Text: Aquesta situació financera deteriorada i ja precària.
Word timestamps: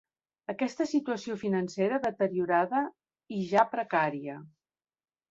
Aquesta 0.51 0.85
situació 0.91 1.35
financera 1.41 1.99
deteriorada 2.05 2.81
i 3.39 3.43
ja 3.51 3.65
precària. 3.75 4.39